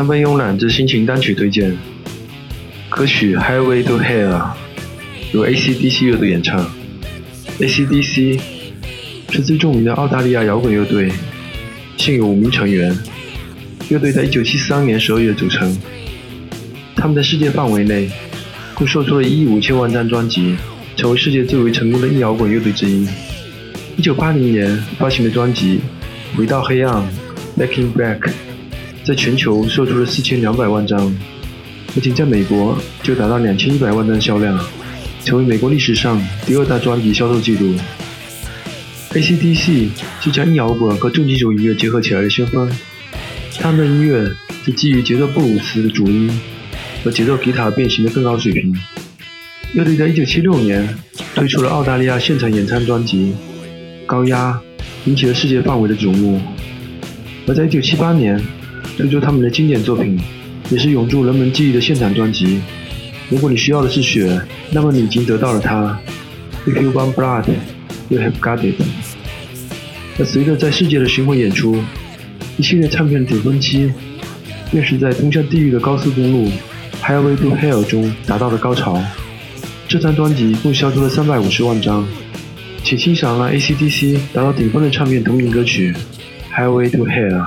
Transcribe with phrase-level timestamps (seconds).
[0.00, 1.76] 三分慵懒之心情单曲推荐，
[2.88, 4.30] 歌曲《Highway to Hell》
[5.34, 6.58] 由 AC/DC 乐队演唱。
[7.58, 8.40] AC/DC
[9.28, 11.12] 是最著名的澳大利亚摇滚乐队，
[11.98, 12.98] 现有五名成员。
[13.90, 15.76] 乐队在1973年12月组成。
[16.96, 18.08] 他们在世界范围内
[18.72, 20.56] 共售出了一亿五千万张专辑，
[20.96, 23.06] 成为世界最为成功的硬摇滚乐队之一。
[23.98, 25.78] 1980年发行的专辑
[26.38, 27.06] 《回到黑暗》
[27.60, 28.30] （Backing Back）。
[29.02, 31.12] 在全球售出了四千两百万张，
[31.96, 34.58] 而仅在美国就达到两千一百万张销量，
[35.24, 37.74] 成为美国历史上第二大专辑销售记录。
[39.12, 39.88] AC/DC
[40.20, 42.70] 是将硬摇滚和重金属音乐结合起来的先锋，
[43.58, 44.30] 他们的音乐
[44.64, 46.30] 是基于节奏布鲁斯的主音
[47.02, 48.72] 和节奏吉他变形的更高水平。
[49.72, 50.96] 乐队在一九七六年
[51.34, 53.32] 推出了澳大利亚现场演唱专辑
[54.06, 54.52] 《高压》，
[55.06, 56.40] 引起了世界范围的瞩目，
[57.48, 58.40] 而在一九七八年。
[59.00, 60.20] 推出他们的经典作品，
[60.68, 62.60] 也是永驻人们记忆的现场专辑。
[63.30, 64.38] 如果你需要的是血，
[64.70, 65.98] 那么你已经得到了它。
[66.66, 67.46] If you want blood,
[68.10, 68.74] you have got it。
[70.18, 71.82] 那随着在世界的巡回演出，
[72.58, 73.90] 一系列唱片的顶峰期，
[74.70, 76.50] 便是在通向地狱的高速公路
[77.02, 79.02] Highway to Hell 中达到了高潮。
[79.88, 82.06] 这张专辑共销出了三百五十万张。
[82.84, 85.94] 请欣赏让 AC/DC 达到顶峰的唱片同名歌曲
[86.54, 87.38] 《Highway to Hell》。